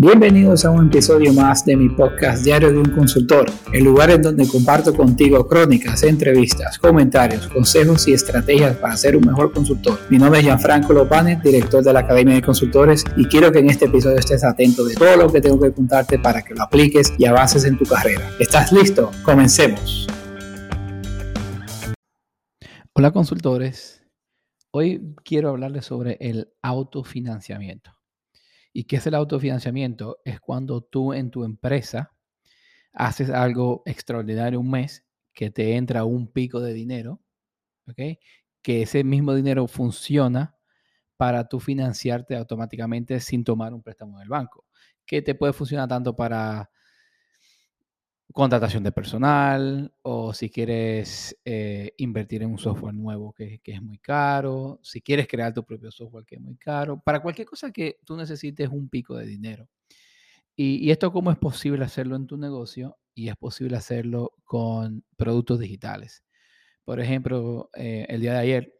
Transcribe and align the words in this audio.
Bienvenidos 0.00 0.64
a 0.64 0.70
un 0.70 0.86
episodio 0.86 1.32
más 1.32 1.64
de 1.64 1.74
mi 1.76 1.88
podcast 1.88 2.44
Diario 2.44 2.70
de 2.70 2.78
un 2.78 2.90
Consultor, 2.90 3.50
el 3.72 3.82
lugar 3.82 4.12
en 4.12 4.22
donde 4.22 4.46
comparto 4.46 4.94
contigo 4.94 5.48
crónicas, 5.48 6.04
entrevistas, 6.04 6.78
comentarios, 6.78 7.48
consejos 7.48 8.06
y 8.06 8.12
estrategias 8.12 8.76
para 8.76 8.96
ser 8.96 9.16
un 9.16 9.26
mejor 9.26 9.52
consultor. 9.52 9.98
Mi 10.08 10.16
nombre 10.16 10.38
es 10.38 10.46
Gianfranco 10.46 10.92
Lopane, 10.92 11.40
director 11.42 11.82
de 11.82 11.92
la 11.92 11.98
Academia 11.98 12.36
de 12.36 12.42
Consultores, 12.42 13.04
y 13.16 13.24
quiero 13.24 13.50
que 13.50 13.58
en 13.58 13.70
este 13.70 13.86
episodio 13.86 14.18
estés 14.18 14.44
atento 14.44 14.84
de 14.84 14.94
todo 14.94 15.16
lo 15.16 15.32
que 15.32 15.40
tengo 15.40 15.58
que 15.58 15.72
contarte 15.72 16.20
para 16.20 16.42
que 16.42 16.54
lo 16.54 16.62
apliques 16.62 17.12
y 17.18 17.24
avances 17.24 17.64
en 17.64 17.76
tu 17.76 17.84
carrera. 17.84 18.30
¿Estás 18.38 18.70
listo? 18.70 19.10
Comencemos. 19.24 20.06
Hola 22.92 23.10
consultores, 23.10 24.06
hoy 24.70 25.16
quiero 25.24 25.48
hablarles 25.48 25.86
sobre 25.86 26.18
el 26.20 26.52
autofinanciamiento. 26.62 27.97
¿Y 28.72 28.84
qué 28.84 28.96
es 28.96 29.06
el 29.06 29.14
autofinanciamiento? 29.14 30.18
Es 30.24 30.40
cuando 30.40 30.82
tú 30.82 31.12
en 31.12 31.30
tu 31.30 31.44
empresa 31.44 32.12
haces 32.92 33.30
algo 33.30 33.82
extraordinario 33.86 34.60
un 34.60 34.70
mes, 34.70 35.04
que 35.32 35.50
te 35.50 35.76
entra 35.76 36.04
un 36.04 36.26
pico 36.26 36.60
de 36.60 36.72
dinero, 36.72 37.20
¿ok? 37.86 38.18
Que 38.60 38.82
ese 38.82 39.04
mismo 39.04 39.34
dinero 39.34 39.68
funciona 39.68 40.56
para 41.16 41.48
tú 41.48 41.60
financiarte 41.60 42.36
automáticamente 42.36 43.20
sin 43.20 43.44
tomar 43.44 43.72
un 43.72 43.82
préstamo 43.82 44.18
del 44.18 44.28
banco. 44.28 44.66
Que 45.06 45.22
te 45.22 45.34
puede 45.34 45.52
funcionar 45.52 45.88
tanto 45.88 46.16
para 46.16 46.70
contratación 48.38 48.84
de 48.84 48.92
personal 48.92 49.92
o 50.02 50.32
si 50.32 50.48
quieres 50.48 51.36
eh, 51.44 51.92
invertir 51.96 52.44
en 52.44 52.52
un 52.52 52.58
software 52.58 52.94
nuevo 52.94 53.32
que, 53.32 53.60
es 53.64 53.82
muy 53.82 53.98
caro, 53.98 54.78
si 54.80 55.00
quieres 55.00 55.26
crear 55.26 55.52
tu 55.52 55.64
propio 55.64 55.90
software 55.90 56.24
que 56.24 56.36
es 56.36 56.40
muy 56.40 56.54
caro, 56.54 57.00
para 57.00 57.18
cualquier 57.18 57.48
cosa 57.48 57.72
que 57.72 57.98
tú 58.04 58.16
necesites 58.16 58.68
un 58.68 58.88
pico 58.88 59.16
de 59.16 59.26
dinero. 59.26 59.68
Y, 60.54 60.88
esto 60.92 61.10
cómo 61.10 61.32
es 61.32 61.36
posible 61.36 61.84
hacerlo 61.84 62.14
en 62.14 62.28
tu 62.28 62.36
negocio 62.36 62.96
y 63.12 63.28
es 63.28 63.34
posible 63.34 63.76
hacerlo 63.76 64.34
con 64.44 65.04
productos 65.16 65.58
digitales. 65.58 66.22
Por 66.84 67.00
ejemplo, 67.00 67.70
eh, 67.74 68.06
el 68.08 68.20
día 68.20 68.34
de 68.34 68.38
ayer, 68.38 68.74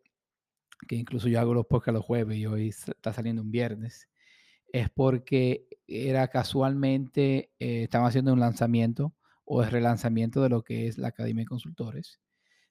que 0.86 0.94
incluso 0.94 1.26
yo 1.26 1.40
hago 1.40 1.52
los 1.52 1.66
podcasts 1.66 1.94
los 1.94 2.04
jueves 2.04 2.38
y 2.38 2.46
hoy 2.46 2.68
está 2.68 3.12
saliendo 3.12 3.42
un 3.42 3.50
viernes, 3.50 4.08
es 4.72 4.88
porque 4.88 5.66
era 5.88 6.28
casualmente, 6.28 7.50
eh, 7.58 7.88
haciendo 7.90 8.32
un 8.32 8.38
lanzamiento 8.38 9.14
o 9.50 9.62
el 9.62 9.70
relanzamiento 9.70 10.42
de 10.42 10.50
lo 10.50 10.62
que 10.62 10.86
es 10.86 10.98
la 10.98 11.08
Academia 11.08 11.42
de 11.42 11.48
Consultores. 11.48 12.20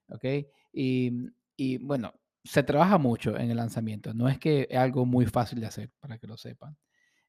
¿Ok? 0.09 0.25
Y, 0.71 1.77
bueno, 1.79 2.13
se 2.43 2.61
trabaja 2.61 2.99
mucho 2.99 3.35
en 3.35 3.49
el 3.49 3.57
lanzamiento. 3.57 4.13
No 4.13 4.29
es 4.29 4.37
que 4.37 4.67
es 4.69 4.77
algo 4.77 5.03
muy 5.05 5.25
fácil 5.25 5.59
de 5.59 5.65
hacer, 5.65 5.89
para 5.99 6.19
que 6.19 6.27
lo 6.27 6.37
sepan. 6.37 6.77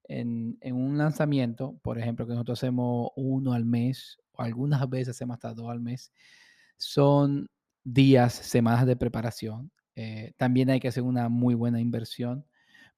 En, 0.05 0.59
un 0.63 0.99
lanzamiento, 0.99 1.79
por 1.83 1.99
ejemplo, 1.99 2.27
que 2.27 2.35
nosotros 2.35 2.59
hacemos 2.59 3.11
uno 3.17 3.55
al 3.55 3.65
mes, 3.65 4.19
o 4.33 4.43
algunas 4.43 4.87
veces 4.89 5.17
hacemos 5.17 5.35
hasta 5.35 5.55
dos 5.55 5.71
al 5.71 5.81
mes, 5.81 6.13
son 6.77 7.49
días, 7.83 8.35
semanas 8.35 8.87
de 8.87 8.97
preparación. 8.97 9.73
Eh, 9.97 10.35
también 10.37 10.69
hay 10.69 10.79
que 10.79 10.89
hacer 10.89 11.03
una 11.03 11.31
muy 11.31 11.55
buena 11.55 11.81
inversión 11.81 12.47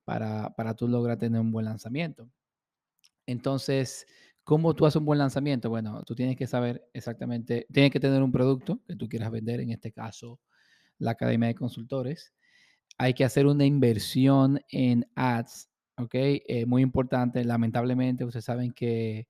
para, 0.04 0.50
para 0.56 0.74
tú 0.74 0.88
lograr 0.88 1.16
tener 1.16 1.40
un 1.40 1.52
buen 1.52 1.66
lanzamiento. 1.66 2.28
Entonces, 3.26 4.06
¿Cómo 4.44 4.74
tú 4.74 4.86
haces 4.86 4.96
un 4.96 5.04
buen 5.04 5.18
lanzamiento? 5.18 5.70
Bueno, 5.70 6.02
tú 6.04 6.14
tienes 6.14 6.36
que 6.36 6.46
saber 6.46 6.88
exactamente, 6.92 7.66
tienes 7.72 7.92
que 7.92 8.00
tener 8.00 8.22
un 8.22 8.32
producto 8.32 8.80
que 8.86 8.96
tú 8.96 9.08
quieras 9.08 9.30
vender, 9.30 9.60
en 9.60 9.70
este 9.70 9.92
caso, 9.92 10.40
la 10.98 11.12
Academia 11.12 11.48
de 11.48 11.54
Consultores. 11.54 12.34
Hay 12.98 13.14
que 13.14 13.24
hacer 13.24 13.46
una 13.46 13.64
inversión 13.64 14.60
en 14.70 15.06
ads, 15.14 15.70
¿ok? 15.96 16.14
Eh, 16.14 16.66
muy 16.66 16.82
importante. 16.82 17.44
Lamentablemente, 17.44 18.24
ustedes 18.24 18.44
saben 18.44 18.72
que 18.72 19.28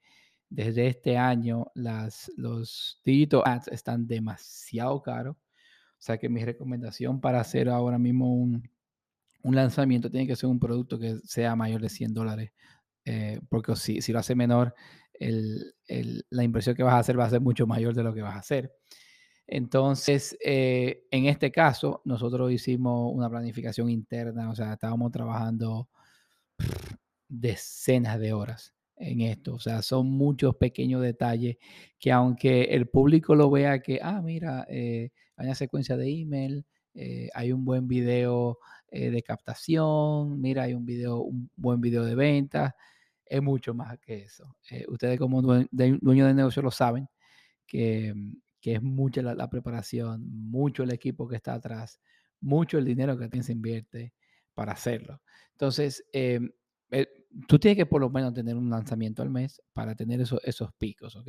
desde 0.48 0.88
este 0.88 1.16
año 1.16 1.66
los 1.74 3.00
digital 3.04 3.42
ads 3.44 3.68
están 3.68 4.06
demasiado 4.06 5.00
caros. 5.02 5.36
O 5.36 6.02
sea 6.02 6.18
que 6.18 6.28
mi 6.28 6.44
recomendación 6.44 7.20
para 7.20 7.40
hacer 7.40 7.68
ahora 7.68 7.98
mismo 7.98 8.34
un, 8.34 8.68
un 9.42 9.54
lanzamiento 9.54 10.10
tiene 10.10 10.26
que 10.26 10.36
ser 10.36 10.48
un 10.48 10.58
producto 10.58 10.98
que 10.98 11.18
sea 11.24 11.54
mayor 11.56 11.80
de 11.80 11.88
100 11.88 12.14
dólares. 12.14 12.52
Eh, 13.04 13.40
porque 13.48 13.76
si, 13.76 14.02
si 14.02 14.12
lo 14.12 14.18
hace 14.18 14.34
menor, 14.34 14.74
la 15.18 16.44
inversión 16.44 16.74
que 16.76 16.82
vas 16.82 16.94
a 16.94 16.98
hacer 16.98 17.18
va 17.18 17.24
a 17.26 17.30
ser 17.30 17.40
mucho 17.40 17.66
mayor 17.66 17.94
de 17.94 18.02
lo 18.02 18.14
que 18.14 18.22
vas 18.22 18.34
a 18.34 18.38
hacer. 18.40 18.72
Entonces, 19.46 20.36
eh, 20.44 21.06
en 21.10 21.26
este 21.26 21.50
caso, 21.50 22.02
nosotros 22.04 22.52
hicimos 22.52 23.12
una 23.12 23.28
planificación 23.28 23.90
interna, 23.90 24.50
o 24.50 24.54
sea, 24.54 24.74
estábamos 24.74 25.10
trabajando 25.10 25.88
decenas 27.28 28.18
de 28.20 28.32
horas 28.32 28.74
en 28.96 29.20
esto. 29.22 29.54
O 29.54 29.58
sea, 29.60 29.82
son 29.82 30.08
muchos 30.10 30.56
pequeños 30.56 31.02
detalles 31.02 31.56
que 31.98 32.12
aunque 32.12 32.62
el 32.64 32.88
público 32.88 33.34
lo 33.34 33.50
vea 33.50 33.80
que, 33.80 33.98
ah, 34.02 34.20
mira, 34.22 34.66
eh, 34.68 35.10
hay 35.36 35.46
una 35.46 35.54
secuencia 35.54 35.96
de 35.96 36.10
email, 36.10 36.66
eh, 36.94 37.28
hay 37.34 37.52
un 37.52 37.64
buen 37.64 37.88
video 37.88 38.58
de 38.92 39.22
captación, 39.22 40.40
mira, 40.40 40.64
hay 40.64 40.74
un 40.74 40.84
video, 40.84 41.20
un 41.20 41.48
buen 41.54 41.80
video 41.80 42.04
de 42.04 42.16
ventas, 42.16 42.72
es 43.30 43.40
mucho 43.40 43.72
más 43.72 43.98
que 44.00 44.22
eso. 44.24 44.56
Eh, 44.70 44.84
ustedes 44.88 45.18
como 45.18 45.40
dueños 45.40 45.68
de, 45.70 46.34
negocio 46.34 46.62
lo 46.62 46.72
saben, 46.72 47.08
que, 47.66 48.12
mm, 48.14 48.32
es 48.62 48.82
mucha 48.82 49.22
la, 49.22 49.48
preparación, 49.48 50.28
mucho 50.28 50.82
el 50.82 50.92
equipo 50.92 51.26
que 51.28 51.36
está 51.36 51.54
atrás, 51.54 52.00
mucho 52.40 52.76
el 52.76 52.84
dinero 52.84 53.16
que 53.16 53.42
se 53.42 53.52
invierte 53.52 54.12
para 54.52 54.72
hacerlo. 54.72 55.22
Entonces, 55.52 56.04
em, 56.12 56.50
eh, 56.90 57.06
tú 57.46 57.58
tienes 57.58 57.76
que 57.76 57.86
por 57.86 58.00
lo 58.00 58.10
menos 58.10 58.34
tener 58.34 58.56
un 58.56 58.70
lanzamiento 58.70 59.22
al 59.22 59.30
mes 59.30 59.62
para 59.72 59.94
tener 59.94 60.20
esos 60.20 60.72
picos, 60.78 61.16
¿ok? 61.16 61.28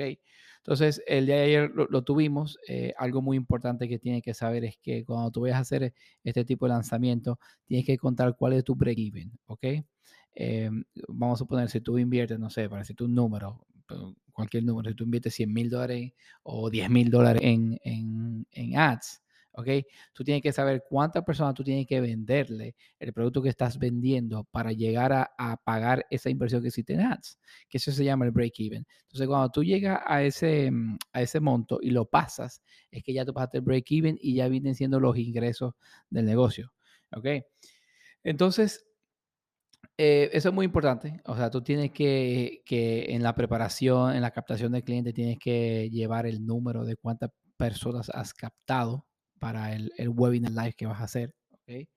Entonces, 0.57 1.01
el 1.07 1.25
día 1.25 1.37
de 1.37 1.43
ayer 1.43 1.71
lo, 1.75 2.03
tuvimos. 2.03 2.57
Eh, 2.67 2.93
algo 2.97 3.21
muy 3.21 3.37
importante 3.37 3.87
que 3.87 3.99
tienes 3.99 4.21
que 4.21 4.33
saber 4.33 4.63
es 4.65 4.77
que 4.77 5.03
cuando 5.05 5.31
tú 5.31 5.41
vayas 5.41 5.57
a 5.57 5.61
hacer 5.61 5.93
este 6.23 6.45
tipo 6.45 6.65
de 6.65 6.73
lanzamiento, 6.73 7.39
tienes 7.65 7.85
que 7.85 7.97
contar 7.97 8.35
cuál 8.35 8.53
es 8.53 8.63
tu 8.63 8.75
break-even, 8.75 9.31
¿ok? 9.47 9.65
Em, 10.33 10.83
vamos 11.07 11.37
a 11.37 11.39
suponer, 11.39 11.69
si 11.69 11.81
tú 11.81 11.97
inviertes, 11.97 12.39
no 12.39 12.49
sé, 12.49 12.69
para 12.69 12.81
decirte 12.81 13.03
un 13.03 13.15
número, 13.15 13.65
cualquier 14.31 14.63
número, 14.63 14.89
si 14.89 14.95
tú 14.95 15.03
inviertes 15.03 15.33
100 15.35 15.51
mil 15.53 15.69
dólares 15.69 16.13
o 16.43 16.69
10 16.69 16.89
mil 16.89 17.09
dólares 17.09 17.41
en, 17.43 17.79
en, 17.83 18.47
en, 18.51 18.77
ads, 18.77 19.21
¿ok? 19.53 19.67
Tú 20.13 20.23
tienes 20.23 20.41
que 20.41 20.51
saber 20.51 20.83
cuántas 20.87 21.23
personas 21.23 21.53
tú 21.53 21.63
tienes 21.63 21.85
que 21.87 22.01
venderle 22.01 22.75
el 22.99 23.13
producto 23.13 23.41
que 23.41 23.49
estás 23.49 23.77
vendiendo 23.77 24.45
para 24.45 24.71
llegar 24.71 25.11
a, 25.13 25.57
pagar 25.63 26.05
esa 26.09 26.29
inversión 26.29 26.61
que 26.61 26.69
hiciste 26.69 26.93
en 26.93 27.01
ads, 27.01 27.37
que 27.69 27.77
eso 27.77 27.91
se 27.91 28.03
llama 28.03 28.25
el 28.25 28.31
break-even. 28.31 28.85
Entonces, 29.03 29.27
cuando 29.27 29.49
tú 29.49 29.63
llegas 29.63 30.01
a 30.05 30.23
ese, 30.23 30.71
mm, 30.71 30.97
a 31.13 31.21
ese 31.21 31.39
monto 31.39 31.79
y 31.81 31.91
lo 31.91 32.05
pasas, 32.05 32.61
es 32.89 33.03
que 33.03 33.13
ya 33.13 33.25
tú 33.25 33.33
pasaste 33.33 33.57
el 33.57 33.63
break-even 33.63 34.17
y 34.21 34.35
ya 34.35 34.47
vienen 34.47 34.75
siendo 34.75 34.99
los 34.99 35.17
ingresos 35.17 35.73
del 36.09 36.25
negocio, 36.25 36.71
¿ok? 37.11 37.27
Entonces, 38.23 38.85
eh, 39.97 40.29
eso 40.33 40.49
es 40.49 40.55
muy 40.55 40.65
importante. 40.65 41.21
O 41.25 41.35
sea, 41.35 41.49
tú 41.49 41.61
tienes 41.61 41.91
que, 41.91 42.61
que 42.65 43.05
en 43.13 43.23
la 43.23 43.35
preparación, 43.35 44.15
en 44.15 44.21
la 44.21 44.31
captación 44.31 44.71
del 44.71 44.83
cliente, 44.83 45.13
tienes 45.13 45.37
que 45.39 45.89
llevar 45.91 46.25
el 46.25 46.45
número 46.45 46.85
de 46.85 46.95
cuántas 46.95 47.31
personas 47.57 48.09
has 48.09 48.33
captado 48.33 49.05
para 49.41 49.73
el, 49.73 49.91
el 49.97 50.09
webinar 50.09 50.51
live 50.51 50.73
que 50.73 50.85
vas 50.85 51.01
a 51.01 51.05
hacer. 51.05 51.33
¿okay? 51.49 51.89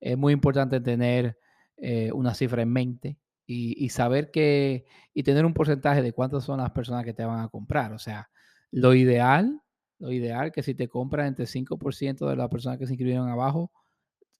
Es 0.00 0.16
muy 0.16 0.32
importante 0.32 0.80
tener 0.80 1.38
eh, 1.76 2.10
una 2.12 2.32
cifra 2.34 2.62
en 2.62 2.72
mente 2.72 3.18
y, 3.44 3.84
y, 3.84 3.90
saber 3.90 4.30
que, 4.30 4.86
y 5.12 5.22
tener 5.22 5.44
un 5.44 5.52
porcentaje 5.52 6.00
de 6.00 6.14
cuántas 6.14 6.44
son 6.44 6.58
las 6.58 6.70
personas 6.70 7.04
que 7.04 7.12
te 7.12 7.22
van 7.22 7.40
a 7.40 7.48
comprar. 7.48 7.92
O 7.92 7.98
sea, 7.98 8.30
lo 8.70 8.94
ideal, 8.94 9.60
lo 9.98 10.10
ideal 10.10 10.52
que 10.52 10.62
si 10.62 10.74
te 10.74 10.88
compran 10.88 11.26
entre 11.26 11.44
5% 11.44 12.26
de 12.30 12.36
las 12.36 12.48
personas 12.48 12.78
que 12.78 12.86
se 12.86 12.94
inscribieron 12.94 13.28
abajo, 13.28 13.70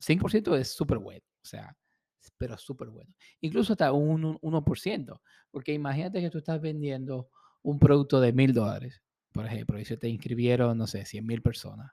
5% 0.00 0.56
es 0.56 0.74
súper 0.74 0.96
bueno. 0.96 1.26
O 1.42 1.46
sea, 1.46 1.76
pero 2.38 2.56
súper 2.56 2.88
bueno. 2.88 3.14
Incluso 3.42 3.74
hasta 3.74 3.92
un 3.92 4.38
1%, 4.40 5.20
porque 5.50 5.74
imagínate 5.74 6.22
que 6.22 6.30
tú 6.30 6.38
estás 6.38 6.58
vendiendo 6.58 7.28
un 7.60 7.78
producto 7.78 8.18
de 8.18 8.32
mil 8.32 8.54
dólares, 8.54 9.02
por 9.30 9.44
ejemplo, 9.44 9.78
y 9.78 9.84
se 9.84 9.98
te 9.98 10.08
inscribieron, 10.08 10.78
no 10.78 10.86
sé, 10.86 11.04
100 11.04 11.26
mil 11.26 11.42
personas. 11.42 11.92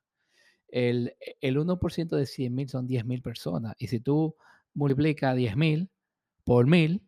El, 0.74 1.16
el 1.40 1.58
1% 1.58 2.16
de 2.16 2.25
100 2.25 2.56
mil 2.56 2.70
son 2.70 2.88
10 2.88 3.06
mil 3.06 3.22
personas. 3.22 3.75
Y 3.78 3.88
si 3.88 4.00
tú 4.00 4.36
multiplicas 4.74 5.36
10 5.36 5.56
mil 5.56 5.90
por 6.44 6.68
mil, 6.68 7.02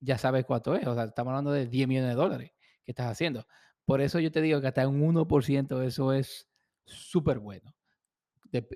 ya 0.00 0.18
sabes 0.18 0.44
cuánto 0.44 0.74
es. 0.74 0.86
O 0.86 0.94
sea, 0.94 1.04
estamos 1.04 1.32
hablando 1.32 1.52
de 1.52 1.66
10 1.66 1.88
millones 1.88 2.10
de 2.10 2.16
dólares 2.16 2.52
que 2.84 2.92
estás 2.92 3.10
haciendo. 3.10 3.46
Por 3.84 4.00
eso 4.00 4.18
yo 4.18 4.32
te 4.32 4.40
digo 4.40 4.60
que 4.60 4.68
hasta 4.68 4.88
un 4.88 5.00
1% 5.00 5.82
eso 5.82 6.12
es 6.12 6.48
súper 6.86 7.38
bueno 7.38 7.74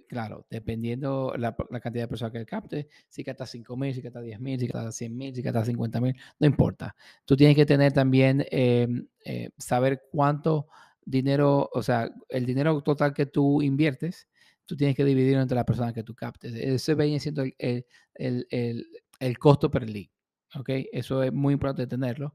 claro, 0.09 0.47
dependiendo 0.51 1.35
la, 1.37 1.57
la, 1.71 1.81
cantidad 1.81 2.05
de 2.05 2.09
personas 2.09 2.33
que 2.33 2.45
capte, 2.47 2.89
si 3.09 3.23
capta 3.25 3.47
5 3.47 3.77
mil, 3.77 3.95
si 3.95 4.03
capta 4.03 4.21
10 4.21 4.41
mil, 4.41 4.59
si 4.59 4.69
capta 4.69 4.93
100 4.93 5.17
mil, 5.17 5.35
si 5.35 5.43
capta 5.43 5.65
50 5.65 6.01
mil, 6.01 6.17
no 6.39 6.47
importa. 6.47 6.95
Tú 7.25 7.37
tienes 7.37 7.57
que 7.57 7.67
tener 7.67 7.93
también, 7.93 8.45
em, 8.51 9.07
eh, 9.25 9.51
saber 9.57 10.03
cuánto 10.11 10.69
dinero, 11.09 11.71
o 11.73 11.83
sea, 11.83 12.11
el 12.29 12.45
dinero 12.45 12.81
total 12.83 13.15
que 13.15 13.27
tú 13.27 13.63
inviertes, 13.63 14.29
tú 14.67 14.77
tienes 14.77 14.95
que 14.95 15.05
dividirlo 15.05 15.41
entre 15.41 15.57
las 15.57 15.65
personas 15.65 15.95
que 15.95 16.03
tú 16.03 16.15
captes. 16.15 16.55
Ese 16.55 16.95
viene 16.95 17.19
siendo 17.19 17.43
el, 17.43 17.55
el, 18.15 18.47
el, 18.51 18.87
el 19.19 19.39
costo 19.39 19.71
per 19.71 19.89
lead. 19.89 20.09
¿Ok? 20.55 20.71
Eso 20.93 21.23
es 21.23 21.33
muy 21.33 21.55
importante 21.55 21.87
tenerlo. 21.87 22.35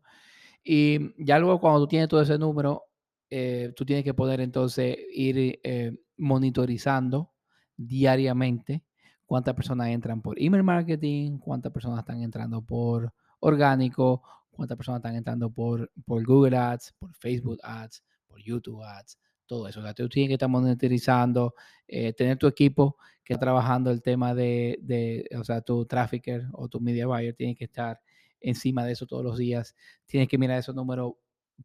Y 0.64 1.14
ya 1.24 1.40
luego 1.40 1.60
cuando 1.60 1.82
tú 1.82 1.88
tienes 1.88 2.08
todo 2.08 2.22
ese 2.22 2.38
número, 2.38 2.84
eh, 3.30 3.74
tú 3.76 3.86
tienes 3.86 4.04
que 4.04 4.14
poder 4.14 4.42
entonces 4.42 4.98
ir 5.12 5.60
eh, 5.64 5.92
monitorizando 6.18 7.32
diariamente 7.76 8.84
cuántas 9.26 9.56
personas 9.56 9.88
entran 9.88 10.22
por 10.22 10.40
email 10.40 10.64
marketing, 10.64 11.40
cuántas 11.40 11.72
personas 11.72 12.00
están 12.00 12.22
entrando 12.22 12.62
por 12.62 13.12
orgánico, 13.40 14.22
cuántas 14.52 14.78
personas 14.78 15.00
están 15.00 15.16
entrando 15.16 15.50
por, 15.52 15.92
por 16.06 16.24
Google 16.24 16.56
Ads, 16.56 16.94
por 17.00 17.14
Facebook 17.16 17.60
Ads, 17.64 18.04
por 18.34 18.42
YouTube 18.42 18.82
Ads, 18.84 19.20
todo 19.46 19.68
eso. 19.68 19.80
O 19.80 19.84
sea, 19.84 19.94
tú 19.94 20.10
tienes 20.10 20.30
que 20.30 20.34
estar 20.34 20.50
monitorizando, 20.50 21.54
eh, 21.88 22.14
tener 22.14 22.38
tu 22.38 22.48
equipo 22.48 22.98
que 23.24 23.34
está 23.34 23.46
trabajando 23.46 23.92
el 23.92 24.02
tema 24.02 24.34
de, 24.34 25.28
o 25.40 25.44
sea, 25.44 25.62
tu 25.62 25.86
trafficker 25.86 26.48
o 26.54 26.68
tu 26.68 26.82
media 26.82 27.06
buyer 27.06 27.36
tiene 27.36 27.56
que 27.56 27.66
estar 27.66 28.02
encima 28.42 28.84
de 28.86 28.94
eso 28.94 29.06
todos 29.06 29.24
los 29.24 29.38
días. 29.38 29.76
Tienes 30.06 30.28
que 30.28 30.38
mirar 30.40 30.58
esos 30.58 30.74
números 30.76 31.14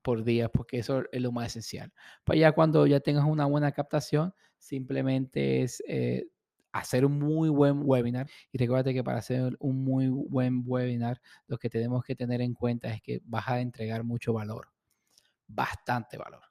por 0.03 0.25
día 0.25 0.50
porque 0.50 0.79
eso 0.79 1.05
es 1.11 1.23
lo 1.23 1.32
más 1.32 1.49
esencial. 1.49 1.91
Para 2.25 2.38
ya 2.38 2.53
cuando 2.53 2.87
ya 2.87 3.00
tengas 3.00 3.25
una 3.25 3.47
buena 3.47 3.73
captación, 3.73 4.35
simplemente 4.59 5.62
es 5.62 5.82
eh, 5.88 6.26
hacer 6.73 7.06
un 7.06 7.19
muy 7.19 7.49
buen 7.49 7.81
webinar. 7.85 8.29
Y 8.53 8.59
recuerda 8.59 8.93
que 8.93 9.03
para 9.03 9.19
hacer 9.19 9.56
un 9.59 9.82
muy 9.85 10.09
buen 10.09 10.62
webinar, 10.67 11.21
lo 11.47 11.56
que 11.59 11.71
tenemos 11.71 12.05
que 12.05 12.14
tener 12.14 12.43
en 12.43 12.53
cuenta 12.53 12.93
es 12.93 13.00
que 13.00 13.21
vas 13.25 13.49
a 13.49 13.61
entregar 13.61 14.05
mucho 14.05 14.35
valor, 14.35 14.69
bastante 15.47 16.19
valor. 16.19 16.48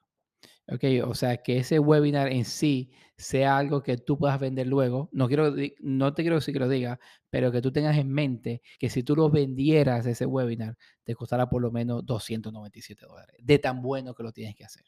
Ok, 0.70 0.84
o 1.04 1.14
sea, 1.14 1.38
que 1.38 1.58
ese 1.58 1.78
webinar 1.78 2.28
en 2.30 2.44
sí 2.44 2.90
sea 3.16 3.56
algo 3.56 3.82
que 3.82 3.96
tú 3.96 4.18
puedas 4.18 4.38
vender 4.38 4.66
luego. 4.66 5.08
No, 5.12 5.26
quiero, 5.26 5.54
no 5.80 6.12
te 6.12 6.22
quiero 6.22 6.36
decir 6.36 6.52
que 6.52 6.60
lo 6.60 6.68
diga, 6.68 7.00
pero 7.30 7.50
que 7.50 7.62
tú 7.62 7.72
tengas 7.72 7.96
en 7.96 8.10
mente 8.12 8.60
que 8.78 8.90
si 8.90 9.02
tú 9.02 9.16
lo 9.16 9.30
vendieras 9.30 10.04
ese 10.06 10.26
webinar, 10.26 10.76
te 11.04 11.14
costará 11.14 11.48
por 11.48 11.62
lo 11.62 11.70
menos 11.70 12.04
297 12.04 13.06
dólares. 13.06 13.36
De 13.42 13.58
tan 13.58 13.80
bueno 13.80 14.14
que 14.14 14.22
lo 14.22 14.32
tienes 14.32 14.56
que 14.56 14.64
hacer. 14.64 14.84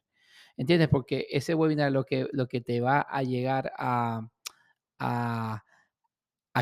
¿Entiendes? 0.56 0.88
Porque 0.88 1.26
ese 1.30 1.54
webinar 1.54 1.92
lo 1.92 2.04
que, 2.04 2.28
lo 2.32 2.46
que 2.46 2.60
te 2.60 2.80
va 2.82 3.00
a 3.00 3.22
llegar 3.22 3.72
a, 3.78 4.28
a, 4.98 5.62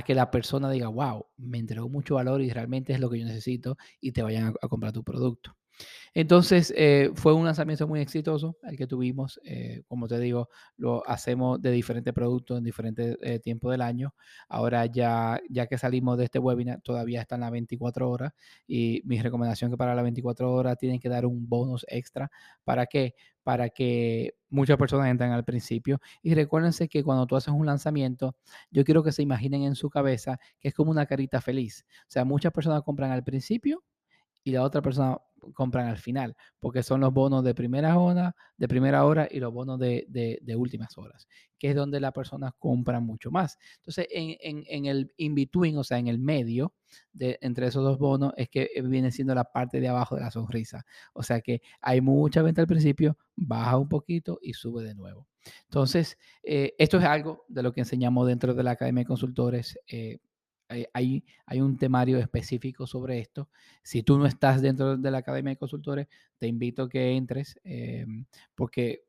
que 0.06 0.14
la 0.14 0.31
persona 0.31 0.71
diga, 0.71 0.88
wow, 0.88 1.26
me 1.37 1.59
entregó 1.59 1.88
mucho 1.88 2.14
valor 2.14 2.41
y 2.41 2.50
realmente 2.50 2.93
es 2.93 3.00
lo 3.00 3.11
que 3.11 3.19
yo 3.19 3.26
necesito 3.26 3.76
y 4.00 4.12
te 4.12 4.23
vayan 4.23 4.55
a 4.62 4.69
comprar 4.69 4.93
tu 4.93 5.03
producto. 5.03 5.57
Entonces, 6.19 6.75
eh, 6.76 7.12
fue 7.15 7.32
un 7.32 7.44
lanzamiento 7.44 7.87
muy 7.87 8.00
exitoso 8.00 8.56
el 8.65 8.76
que 8.76 8.88
tuvimos. 8.88 9.38
Eh, 9.44 9.85
como 9.87 10.09
te 10.09 10.19
digo, 10.19 10.49
lo 10.76 11.09
hacemos 11.09 11.62
de 11.62 11.70
diferentes 11.70 12.12
productos 12.12 12.59
en 12.59 12.65
diferentes 12.65 13.17
eh, 13.23 13.38
tiempos 13.38 13.70
del 13.70 13.82
año. 13.82 14.12
Ahora 14.49 14.85
ya, 14.87 15.41
ya 15.49 15.69
que 15.69 15.79
salimos 15.79 16.19
de 16.19 16.25
este 16.25 16.41
webinar, 16.41 16.81
todavía 16.81 17.20
están 17.20 17.38
las 17.38 17.53
24 17.53 18.11
horas 18.11 18.32
y 18.67 19.00
mi 19.05 19.23
recomendación 19.23 19.70
que 19.70 19.76
para 19.76 19.94
las 19.94 20.03
24 20.03 20.53
horas 20.53 20.76
tienen 20.76 20.99
que 20.99 21.09
dar 21.09 21.25
un 21.25 21.49
bonus 21.49 21.87
extra. 21.88 22.32
¿Para 22.64 22.87
qué? 22.87 23.14
Para 23.44 23.69
que 23.69 24.35
muchas 24.50 24.76
personas 24.76 25.06
entren 25.11 25.31
al 25.31 25.44
principio. 25.44 26.00
Y 26.21 26.35
recuérdense 26.35 26.88
que 26.88 27.05
cuando 27.05 27.29
tú 27.29 27.37
haces 27.37 27.55
un 27.55 27.64
lanzamiento, 27.64 28.35
yo 28.73 28.85
quiero 28.85 29.05
que 29.05 29.12
se 29.12 29.23
imaginen 29.23 29.62
en 29.62 29.76
su 29.76 29.88
cabeza 29.88 30.41
que 30.59 30.67
es 30.67 30.75
como 30.75 30.91
una 30.91 31.06
carita 31.06 31.41
feliz. 31.41 31.87
O 32.03 32.11
sea, 32.11 32.25
muchas 32.25 32.53
personas 32.53 32.82
compran 32.82 33.12
al 33.12 33.23
principio 33.23 33.85
y 34.44 34.52
la 34.52 34.62
otra 34.62 34.82
persona 34.82 35.19
compran 35.55 35.87
al 35.87 35.99
final, 35.99 36.37
porque 36.58 36.82
son 36.82 37.00
los 37.00 37.12
bonos 37.12 37.44
de 37.44 37.55
primera 37.55 37.99
hora, 37.99 38.35
de 38.56 39.29
y 39.31 39.40
los 39.40 39.52
bonos 39.52 39.79
de, 39.79 40.06
de, 40.08 40.56
últimas 40.56 40.96
horas, 40.99 41.29
que 41.58 41.70
es 41.70 41.76
donde 41.76 42.00
las 42.00 42.12
personas 42.12 42.52
compran 42.58 43.05
mucho 43.05 43.31
más. 43.31 43.58
Entonces, 43.76 44.06
en, 44.11 44.37
en, 44.40 44.64
en 44.69 44.87
el 44.87 45.12
in-between, 45.17 45.79
o 45.79 45.85
sea, 45.85 45.99
en 45.99 46.08
el 46.08 46.19
medio 46.19 46.75
de, 47.12 47.38
entre 47.40 47.67
esos 47.67 47.85
dos 47.85 47.99
bonos, 47.99 48.32
es 48.37 48.49
que 48.49 48.70
eh, 48.75 48.82
viene 48.82 49.11
siendo 49.11 49.35
la 49.35 49.44
parte 49.44 49.81
de 49.81 49.88
abajo 49.88 50.17
de 50.17 50.23
la 50.23 50.31
sonrisa. 50.31 50.85
O 51.12 51.23
sea 51.23 51.40
que 51.40 51.62
hay 51.81 52.00
mucha 52.00 52.43
venta 52.43 52.62
al 52.62 52.69
principio, 52.69 53.17
baja 53.37 53.76
un 53.76 53.88
poquito 53.88 54.38
y 54.43 54.55
sube 54.55 54.82
de 54.82 54.94
nuevo. 54.94 55.26
Entonces, 55.64 56.19
eh, 56.43 56.75
esto 56.79 56.99
es 56.99 57.05
algo 57.05 57.44
de 57.49 57.62
lo 57.62 57.73
que 57.73 57.81
enseñamos 57.81 58.26
dentro 58.26 58.55
de 58.55 58.62
la 58.62 58.73
Academia 58.73 59.02
de 59.02 59.06
Consultores. 59.06 59.79
Eh, 59.87 60.19
hay, 60.69 61.25
hay, 61.47 61.61
un 61.61 61.76
temario 61.79 62.19
específico 62.19 62.87
sobre 62.87 63.19
esto. 63.19 63.49
Si 63.82 64.03
tú 64.03 64.19
no 64.19 64.26
estás 64.26 64.61
dentro 64.62 64.97
de 64.97 65.11
la 65.11 65.19
Academia 65.19 65.50
de 65.50 65.56
Consultores, 65.56 66.09
te 66.38 66.47
invito 66.47 66.85
a 66.85 66.88
que 66.88 67.17
entres 67.17 67.59
em, 67.65 68.26
porque 68.55 69.05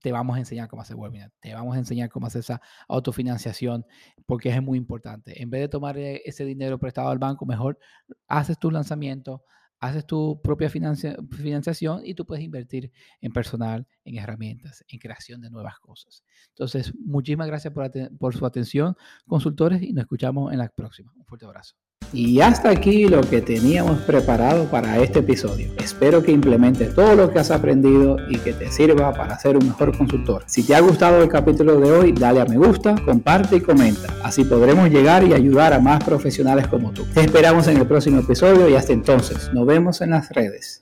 te 0.00 0.10
vamos 0.12 0.36
a 0.36 0.40
enseñar 0.40 0.68
cómo 0.68 0.82
hacer 0.82 0.96
webinar, 0.96 1.30
te 1.40 1.54
vamos 1.54 1.76
a 1.76 1.78
enseñar 1.78 2.08
cómo 2.08 2.26
hacer 2.26 2.40
esa 2.40 2.60
autofinanciación, 2.88 3.86
porque 4.26 4.48
es 4.48 4.62
muy 4.62 4.78
importante. 4.78 5.40
En 5.42 5.50
vez 5.50 5.60
de 5.62 5.68
tomar 5.68 5.98
e, 5.98 6.22
ese 6.24 6.44
dinero 6.44 6.78
prestado 6.78 7.08
al 7.08 7.18
banco, 7.18 7.46
mejor 7.46 7.78
haces 8.26 8.58
tu 8.58 8.70
lanzamiento, 8.70 9.44
haces 9.82 10.06
tu 10.06 10.40
propia 10.40 10.70
financiación 10.70 12.02
y 12.04 12.14
tú 12.14 12.24
puedes 12.24 12.44
invertir 12.44 12.92
en 13.20 13.32
personal, 13.32 13.88
en 14.04 14.16
herramientas, 14.16 14.84
en 14.86 15.00
creación 15.00 15.40
de 15.40 15.50
nuevas 15.50 15.80
cosas. 15.80 16.22
Entonces, 16.50 16.94
muchísimas 17.04 17.48
gracias 17.48 17.74
por, 17.74 18.34
su 18.34 18.46
atención, 18.46 18.96
consultores, 19.26 19.82
y 19.82 19.92
nos 19.92 20.02
escuchamos 20.02 20.52
en 20.52 20.58
la 20.58 20.68
próxima. 20.68 21.12
Un 21.16 21.26
fuerte 21.26 21.46
abrazo. 21.46 21.74
Y 22.12 22.40
hasta 22.40 22.70
aquí 22.70 23.08
lo 23.08 23.22
que 23.22 23.40
teníamos 23.40 24.00
preparado 24.02 24.64
para 24.64 24.98
este 24.98 25.20
episodio. 25.20 25.70
Espero 25.78 26.22
que 26.22 26.30
implementes 26.30 26.94
todo 26.94 27.14
lo 27.14 27.30
que 27.30 27.38
has 27.38 27.50
aprendido 27.50 28.16
y 28.28 28.38
que 28.38 28.52
te 28.52 28.70
sirva 28.70 29.12
para 29.14 29.38
ser 29.38 29.56
un 29.56 29.66
mejor 29.66 29.96
consultor. 29.96 30.42
Si 30.46 30.62
te 30.62 30.74
ha 30.74 30.80
gustado 30.80 31.22
el 31.22 31.28
capítulo 31.28 31.80
de 31.80 31.90
hoy, 31.90 32.12
dale 32.12 32.40
a 32.40 32.44
me 32.44 32.58
gusta, 32.58 32.94
comparte 33.04 33.56
y 33.56 33.60
comenta. 33.60 34.14
Así 34.22 34.44
podremos 34.44 34.90
llegar 34.90 35.24
y 35.24 35.32
ayudar 35.32 35.72
a 35.72 35.78
más 35.78 36.04
profesionales 36.04 36.66
como 36.66 36.92
tú. 36.92 37.04
Te 37.14 37.20
esperamos 37.20 37.66
en 37.68 37.78
el 37.78 37.86
próximo 37.86 38.20
episodio 38.20 38.68
y 38.68 38.74
hasta 38.74 38.92
entonces, 38.92 39.50
nos 39.52 39.66
vemos 39.66 40.00
en 40.00 40.10
las 40.10 40.28
redes. 40.30 40.80